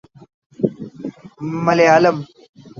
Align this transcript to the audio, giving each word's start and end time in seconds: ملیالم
ملیالم 1.65 2.17